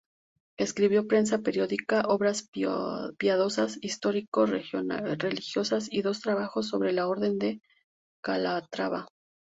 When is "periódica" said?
1.43-2.01